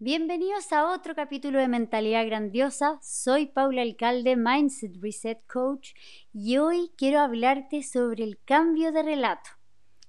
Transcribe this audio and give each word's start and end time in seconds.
Bienvenidos 0.00 0.72
a 0.72 0.90
otro 0.90 1.14
capítulo 1.14 1.60
de 1.60 1.68
Mentalidad 1.68 2.26
Grandiosa. 2.26 2.98
Soy 3.00 3.46
Paula 3.46 3.82
Alcalde, 3.82 4.34
Mindset 4.34 4.96
Reset 5.00 5.46
Coach, 5.46 5.92
y 6.32 6.58
hoy 6.58 6.90
quiero 6.96 7.20
hablarte 7.20 7.84
sobre 7.84 8.24
el 8.24 8.40
cambio 8.44 8.90
de 8.90 9.04
relato. 9.04 9.50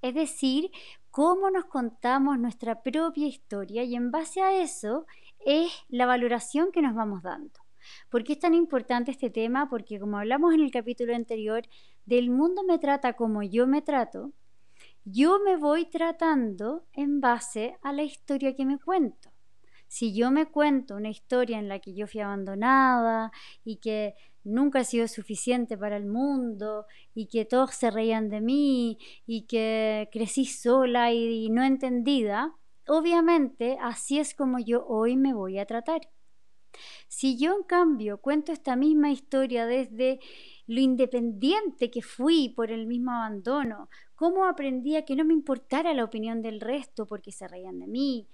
Es 0.00 0.14
decir, 0.14 0.70
cómo 1.10 1.50
nos 1.50 1.66
contamos 1.66 2.38
nuestra 2.38 2.82
propia 2.82 3.26
historia 3.26 3.84
y 3.84 3.94
en 3.94 4.10
base 4.10 4.40
a 4.40 4.58
eso 4.58 5.04
es 5.44 5.70
la 5.90 6.06
valoración 6.06 6.72
que 6.72 6.80
nos 6.80 6.94
vamos 6.94 7.22
dando. 7.22 7.60
¿Por 8.08 8.24
qué 8.24 8.32
es 8.32 8.38
tan 8.38 8.54
importante 8.54 9.10
este 9.10 9.28
tema? 9.28 9.68
Porque 9.68 10.00
como 10.00 10.16
hablamos 10.16 10.54
en 10.54 10.60
el 10.60 10.70
capítulo 10.70 11.14
anterior, 11.14 11.62
del 12.06 12.30
mundo 12.30 12.64
me 12.64 12.78
trata 12.78 13.12
como 13.12 13.42
yo 13.42 13.66
me 13.66 13.82
trato, 13.82 14.32
yo 15.04 15.40
me 15.40 15.58
voy 15.58 15.84
tratando 15.84 16.86
en 16.94 17.20
base 17.20 17.76
a 17.82 17.92
la 17.92 18.02
historia 18.02 18.56
que 18.56 18.64
me 18.64 18.78
cuento. 18.78 19.33
Si 19.94 20.12
yo 20.12 20.32
me 20.32 20.46
cuento 20.46 20.96
una 20.96 21.08
historia 21.08 21.56
en 21.56 21.68
la 21.68 21.78
que 21.78 21.94
yo 21.94 22.08
fui 22.08 22.20
abandonada 22.20 23.30
y 23.64 23.76
que 23.76 24.16
nunca 24.42 24.80
he 24.80 24.84
sido 24.84 25.06
suficiente 25.06 25.78
para 25.78 25.96
el 25.96 26.04
mundo 26.04 26.86
y 27.14 27.28
que 27.28 27.44
todos 27.44 27.76
se 27.76 27.92
reían 27.92 28.28
de 28.28 28.40
mí 28.40 28.98
y 29.24 29.42
que 29.42 30.08
crecí 30.10 30.46
sola 30.46 31.12
y, 31.12 31.48
no 31.48 31.62
entendida, 31.62 32.56
obviamente 32.88 33.78
así 33.80 34.18
es 34.18 34.34
como 34.34 34.58
yo 34.58 34.84
hoy 34.84 35.16
me 35.16 35.32
voy 35.32 35.60
a 35.60 35.64
tratar. 35.64 36.00
Si 37.06 37.38
yo 37.38 37.54
en 37.54 37.62
cambio 37.62 38.20
cuento 38.20 38.50
esta 38.50 38.74
misma 38.74 39.12
historia 39.12 39.64
desde 39.64 40.18
lo 40.66 40.80
independiente 40.80 41.92
que 41.92 42.02
fui 42.02 42.48
por 42.48 42.72
el 42.72 42.88
mismo 42.88 43.12
abandono, 43.12 43.88
cómo 44.16 44.46
aprendí 44.46 44.96
a 44.96 45.04
que 45.04 45.14
no 45.14 45.24
me 45.24 45.34
importara 45.34 45.94
la 45.94 46.02
opinión 46.02 46.42
del 46.42 46.60
resto 46.60 47.06
porque 47.06 47.30
se 47.30 47.46
reían 47.46 47.78
de 47.78 47.86
mí, 47.86 48.26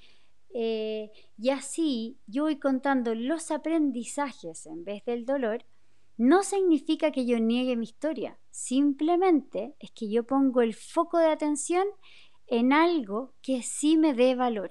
eh, 0.54 1.10
y 1.38 1.50
así 1.50 2.18
yo 2.26 2.44
voy 2.44 2.58
contando 2.58 3.14
los 3.14 3.50
aprendizajes 3.50 4.66
en 4.66 4.84
vez 4.84 5.04
del 5.04 5.24
dolor, 5.24 5.64
no 6.16 6.42
significa 6.42 7.12
que 7.12 7.24
yo 7.24 7.38
niegue 7.38 7.76
mi 7.76 7.84
historia, 7.84 8.38
simplemente 8.50 9.74
es 9.78 9.90
que 9.92 10.10
yo 10.10 10.24
pongo 10.24 10.60
el 10.60 10.74
foco 10.74 11.18
de 11.18 11.28
atención 11.28 11.86
en 12.46 12.72
algo 12.72 13.32
que 13.42 13.62
sí 13.62 13.96
me 13.96 14.12
dé 14.12 14.34
valor. 14.34 14.70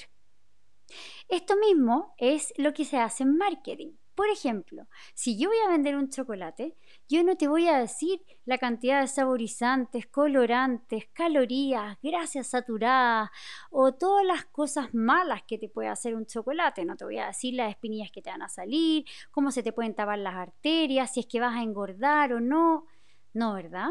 Esto 1.28 1.56
mismo 1.58 2.14
es 2.17 2.54
lo 2.58 2.73
que 2.73 2.86
se 2.86 2.98
hace 2.98 3.23
en 3.23 3.38
marketing. 3.38 3.94
Por 4.20 4.30
ejemplo, 4.30 4.86
si 5.14 5.39
yo 5.39 5.48
voy 5.48 5.59
a 5.66 5.70
vender 5.70 5.95
un 5.95 6.09
chocolate, 6.09 6.75
yo 7.08 7.23
no 7.23 7.38
te 7.38 7.48
voy 7.48 7.70
a 7.70 7.78
decir 7.78 8.22
la 8.44 8.58
cantidad 8.58 9.00
de 9.00 9.08
saborizantes, 9.08 10.08
colorantes, 10.08 11.06
calorías, 11.14 11.98
grasas 12.03 12.48
saturadas 12.48 13.30
o 13.72 13.94
todas 13.94 14.26
las 14.26 14.44
cosas 14.44 14.94
malas 14.94 15.44
que 15.48 15.58
te 15.58 15.70
puede 15.70 15.88
hacer 15.88 16.16
un 16.16 16.26
chocolate. 16.26 16.84
No 16.84 16.98
te 16.98 17.06
voy 17.06 17.17
a 17.17 17.28
decir 17.28 17.53
las 17.53 17.70
espinillas 17.70 18.11
que 18.11 18.22
te 18.22 18.30
van 18.30 18.42
a 18.42 18.50
salir, 18.50 19.06
cómo 19.31 19.52
se 19.52 19.64
te 19.64 19.72
pueden 19.72 19.95
tapar 19.95 20.20
las 20.20 20.36
arterias, 20.36 21.14
si 21.14 21.22
es 21.22 21.26
que 21.26 21.39
vas 21.39 21.56
a 21.56 21.64
engordar 21.64 22.33
o 22.33 22.42
no. 22.42 22.88
No, 23.33 23.54
¿verdad? 23.54 23.88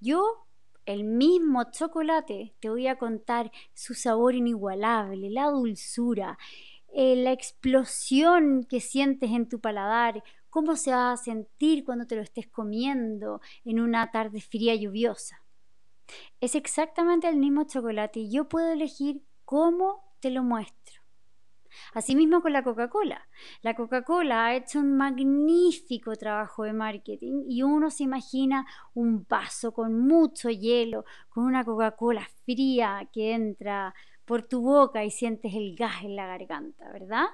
Yo 0.00 0.46
el 0.86 1.04
mismo 1.04 1.70
chocolate 1.70 2.54
te 2.58 2.70
voy 2.70 2.86
a 2.86 2.96
contar 2.96 3.52
su 3.74 3.92
sabor 3.92 4.34
inigualable, 4.34 5.28
la 5.30 5.50
dulzura, 5.50 6.38
eh, 6.94 7.16
la 7.16 7.32
explosión 7.32 8.64
que 8.68 8.80
sientes 8.80 9.30
en 9.30 9.48
tu 9.48 9.60
paladar, 9.60 10.22
cómo 10.50 10.76
se 10.76 10.90
va 10.90 11.12
a 11.12 11.16
sentir 11.16 11.84
cuando 11.84 12.06
te 12.06 12.16
lo 12.16 12.22
estés 12.22 12.46
comiendo 12.46 13.40
en 13.64 13.80
una 13.80 14.10
tarde 14.10 14.40
fría 14.40 14.74
lluviosa. 14.74 15.42
Es 16.40 16.54
exactamente 16.54 17.28
el 17.28 17.36
mismo 17.36 17.64
chocolate 17.64 18.20
y 18.20 18.30
yo 18.30 18.48
puedo 18.48 18.70
elegir 18.72 19.22
cómo 19.44 20.04
te 20.20 20.30
lo 20.30 20.42
muestro. 20.42 21.02
Asimismo 21.94 22.42
con 22.42 22.52
la 22.52 22.62
Coca-Cola. 22.62 23.26
La 23.62 23.74
Coca-Cola 23.74 24.46
ha 24.46 24.54
hecho 24.54 24.78
un 24.78 24.96
magnífico 24.96 26.14
trabajo 26.16 26.64
de 26.64 26.72
marketing 26.72 27.44
y 27.48 27.62
uno 27.62 27.90
se 27.90 28.04
imagina 28.04 28.66
un 28.94 29.26
vaso 29.28 29.72
con 29.72 29.98
mucho 29.98 30.50
hielo, 30.50 31.04
con 31.28 31.44
una 31.44 31.64
Coca-Cola 31.64 32.28
fría 32.44 33.08
que 33.12 33.32
entra 33.32 33.94
por 34.24 34.42
tu 34.42 34.62
boca 34.62 35.04
y 35.04 35.10
sientes 35.10 35.54
el 35.54 35.74
gas 35.76 36.02
en 36.02 36.16
la 36.16 36.26
garganta, 36.26 36.90
¿verdad? 36.92 37.26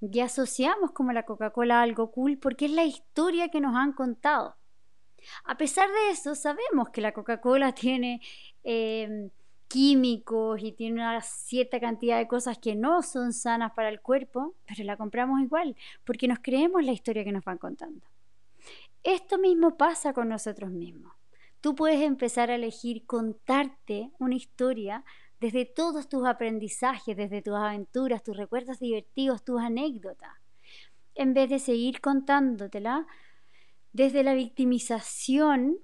Y 0.00 0.20
asociamos 0.20 0.92
como 0.92 1.12
la 1.12 1.24
Coca-Cola 1.24 1.80
a 1.80 1.82
algo 1.82 2.10
cool 2.10 2.38
porque 2.38 2.66
es 2.66 2.72
la 2.72 2.84
historia 2.84 3.48
que 3.48 3.60
nos 3.60 3.74
han 3.74 3.92
contado. 3.92 4.56
A 5.44 5.56
pesar 5.56 5.88
de 5.88 6.10
eso, 6.10 6.34
sabemos 6.34 6.90
que 6.90 7.00
la 7.00 7.12
Coca-Cola 7.12 7.72
tiene 7.74 8.20
em, 8.62 9.30
químicos 9.68 10.62
y 10.62 10.72
tiene 10.72 11.02
una 11.02 11.20
cierta 11.20 11.80
cantidad 11.80 12.18
de 12.18 12.28
cosas 12.28 12.58
que 12.58 12.74
no 12.74 13.02
son 13.02 13.32
sanas 13.32 13.72
para 13.72 13.88
el 13.88 14.00
cuerpo, 14.00 14.54
pero 14.66 14.84
la 14.84 14.96
compramos 14.96 15.40
igual 15.40 15.76
porque 16.04 16.28
nos 16.28 16.38
creemos 16.40 16.84
la 16.84 16.92
historia 16.92 17.24
que 17.24 17.32
nos 17.32 17.44
van 17.44 17.58
contando. 17.58 18.06
Esto 19.02 19.38
mismo 19.38 19.76
pasa 19.76 20.12
con 20.12 20.28
nosotros 20.28 20.70
mismos. 20.70 21.12
Tú 21.60 21.74
puedes 21.74 22.00
empezar 22.02 22.50
a 22.50 22.54
elegir 22.54 23.04
contarte 23.04 24.10
una 24.18 24.36
historia 24.36 25.04
desde 25.40 25.64
todos 25.64 26.08
tus 26.08 26.26
aprendizajes, 26.26 27.16
desde 27.16 27.42
tus 27.42 27.54
aventuras, 27.54 28.22
tus 28.22 28.36
recuerdos 28.36 28.78
divertidos, 28.80 29.44
tus 29.44 29.60
anécdotas, 29.60 30.32
en 31.14 31.34
vez 31.34 31.50
de 31.50 31.58
seguir 31.58 32.00
contándotela 32.00 33.06
desde 33.92 34.22
la 34.22 34.34
victimización 34.34 35.78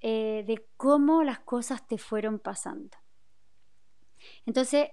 eh, 0.00 0.44
de 0.46 0.66
cómo 0.76 1.22
las 1.22 1.40
cosas 1.40 1.86
te 1.86 1.98
fueron 1.98 2.38
pasando. 2.38 2.96
Entonces, 4.46 4.88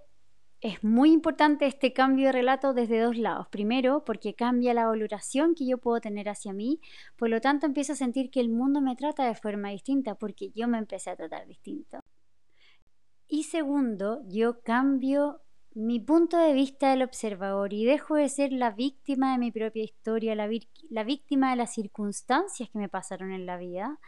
es 0.61 0.83
muy 0.83 1.11
importante 1.11 1.65
este 1.65 1.91
cambio 1.91 2.27
de 2.27 2.33
relato 2.33 2.73
desde 2.73 2.99
dos 2.99 3.17
lados. 3.17 3.47
Primero, 3.49 4.05
porque 4.05 4.35
cambia 4.35 4.73
la 4.73 4.85
valoración 4.85 5.55
que 5.55 5.65
yo 5.65 5.79
puedo 5.79 5.99
tener 5.99 6.29
hacia 6.29 6.53
mí, 6.53 6.79
por 7.17 7.29
lo 7.29 7.41
tanto 7.41 7.65
empiezo 7.65 7.93
a 7.93 7.95
sentir 7.95 8.29
que 8.29 8.39
el 8.39 8.49
mundo 8.49 8.79
me 8.79 8.95
trata 8.95 9.25
de 9.25 9.35
forma 9.35 9.69
distinta, 9.69 10.15
porque 10.15 10.51
yo 10.51 10.67
me 10.67 10.77
empecé 10.77 11.09
a 11.09 11.15
tratar 11.15 11.47
distinto. 11.47 11.99
Y 13.33 13.43
segundo, 13.43 14.21
yo 14.27 14.61
cambio 14.61 15.39
mi 15.73 16.01
punto 16.01 16.35
de 16.35 16.51
vista 16.51 16.89
del 16.89 17.01
observador 17.01 17.71
y 17.71 17.85
dejo 17.85 18.15
de 18.15 18.27
ser 18.27 18.51
la 18.51 18.71
víctima 18.71 19.31
de 19.31 19.37
mi 19.37 19.53
propia 19.53 19.85
historia, 19.85 20.35
la, 20.35 20.47
víctima 21.05 21.51
de 21.51 21.55
las 21.55 21.73
circunstancias 21.73 22.69
que 22.69 22.77
me 22.77 22.89
pasaron 22.89 23.31
en 23.31 23.45
la 23.45 23.55
vida 23.55 23.99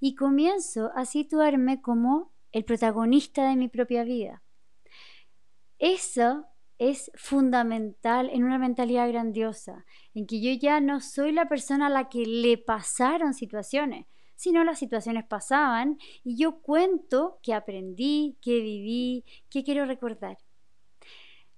y 0.00 0.16
comienzo 0.16 0.90
a 0.96 1.04
situarme 1.04 1.80
como 1.80 2.32
el 2.50 2.64
protagonista 2.64 3.48
de 3.48 3.54
mi 3.54 3.68
propia 3.68 4.02
vida. 4.02 4.42
Eso 5.78 6.46
es 6.78 7.12
fundamental 7.14 8.30
en 8.30 8.42
una 8.42 8.58
mentalidad 8.58 9.06
grandiosa, 9.06 9.86
en 10.12 10.26
que 10.26 10.40
yo 10.40 10.50
ya 10.60 10.80
no 10.80 10.98
soy 10.98 11.30
la 11.30 11.48
persona 11.48 11.86
a 11.86 11.90
la 11.90 12.08
que 12.08 12.26
le 12.26 12.58
pasaron 12.58 13.32
situaciones, 13.32 14.06
sino 14.34 14.64
las 14.64 14.78
situaciones 14.78 15.24
pasaban 15.24 15.98
y 16.24 16.36
yo 16.36 16.60
cuento 16.60 17.38
que 17.42 17.54
aprendí, 17.54 18.36
que 18.40 18.60
viví, 18.60 19.24
que 19.50 19.64
quiero 19.64 19.86
recordar. 19.86 20.38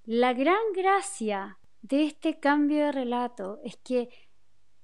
La 0.04 0.34
gran 0.34 0.60
gracia 0.74 1.58
de 1.82 2.04
este 2.04 2.38
cambio 2.38 2.86
de 2.86 2.92
relato 2.92 3.60
es 3.64 3.76
que 3.76 4.08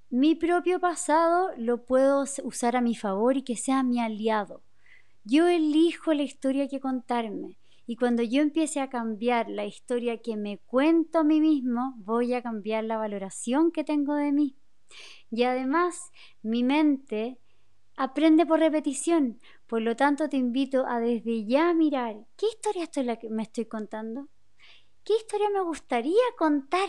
mi 0.09 0.35
propio 0.35 0.81
pasado 0.81 1.51
lo 1.57 1.85
puedo 1.85 2.25
usar 2.43 2.77
a 2.77 2.81
mi 2.81 2.95
favor 2.95 3.37
y 3.37 3.43
que 3.43 3.57
sea 3.57 3.83
mi 3.83 4.01
aliado. 4.01 4.63
Yo 5.25 5.47
elijo 5.47 6.15
la 6.15 6.23
historia 6.23 6.69
que 6.69 6.81
contarme 6.81 7.59
y 7.91 7.97
cuando 7.97 8.23
yo 8.23 8.41
empiece 8.41 8.79
a 8.79 8.89
cambiar 8.89 9.51
la 9.51 9.67
historia 9.67 10.23
que 10.23 10.37
me 10.37 10.59
cuento 10.59 11.19
a 11.19 11.25
mí 11.25 11.41
mismo, 11.41 11.95
voy 11.99 12.35
a 12.35 12.41
cambiar 12.41 12.85
la 12.85 12.97
valoración 12.97 13.73
que 13.73 13.83
tengo 13.83 14.15
de 14.15 14.31
mí. 14.31 14.57
Y 15.29 15.43
además, 15.43 16.13
mi 16.41 16.63
mente 16.63 17.40
aprende 18.01 18.47
por 18.47 18.61
repetición. 18.61 19.39
Por 19.67 19.83
lo 19.83 19.95
tanto, 19.95 20.27
te 20.31 20.39
invito 20.39 20.87
a 20.87 21.01
desde 21.01 21.45
ya 21.45 21.75
mirar 21.75 22.17
qué 22.39 22.47
historia 22.47 22.85
estoy 22.85 23.05
la 23.05 23.17
que 23.17 23.29
me 23.29 23.43
estoy 23.43 23.67
contando. 23.67 24.29
¿Qué 25.05 25.13
historia 25.17 25.51
me 25.51 25.61
gustaría 25.61 26.25
contar 26.39 26.89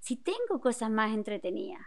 si 0.00 0.16
tengo 0.16 0.60
cosas 0.60 0.90
más 0.90 1.14
entretenidas? 1.14 1.80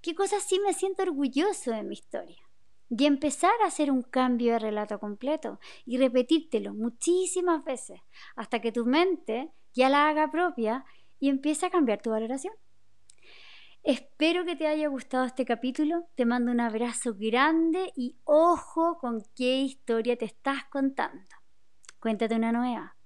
¿Qué 0.00 0.14
cosas 0.14 0.42
sí 0.42 0.58
me 0.58 0.72
siento 0.72 1.02
orgulloso 1.02 1.70
de 1.70 1.82
mi 1.82 1.92
historia? 1.92 2.40
Y 2.88 3.04
empezar 3.04 3.52
a 3.62 3.66
hacer 3.66 3.90
un 3.90 4.00
cambio 4.00 4.54
de 4.54 4.60
relato 4.60 4.98
completo 4.98 5.60
y 5.84 5.98
repetírtelo 5.98 6.72
muchísimas 6.72 7.62
veces 7.62 8.00
hasta 8.36 8.62
que 8.62 8.72
tu 8.72 8.86
mente 8.86 9.52
ya 9.74 9.90
la 9.90 10.08
haga 10.08 10.30
propia 10.30 10.86
y 11.20 11.28
empiece 11.28 11.66
a 11.66 11.70
cambiar 11.70 12.00
tu 12.00 12.08
valoración. 12.08 12.54
Espero 13.82 14.44
que 14.44 14.56
te 14.56 14.66
haya 14.66 14.88
gustado 14.88 15.24
este 15.24 15.44
capítulo. 15.44 16.08
Te 16.14 16.26
mando 16.26 16.52
un 16.52 16.60
abrazo 16.60 17.14
grande 17.16 17.92
y 17.96 18.18
ojo 18.24 18.98
con 18.98 19.22
qué 19.34 19.60
historia 19.60 20.16
te 20.16 20.26
estás 20.26 20.64
contando. 20.70 21.24
Cuéntate 21.98 22.34
una 22.34 22.52
nueva. 22.52 22.97